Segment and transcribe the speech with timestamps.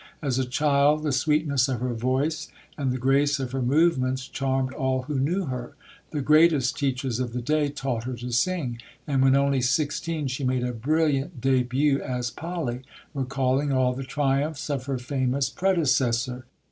[0.19, 4.73] As a child the sweetness of her voice and the grace of her movements charmed
[4.73, 5.75] all who knew her.
[6.09, 10.43] The greatest teachers of the day taught her to sing, and when only sixteen she
[10.43, 12.81] made a brilliant début as Polly,
[13.13, 16.45] recalling all the triumphs of her famous predecessor.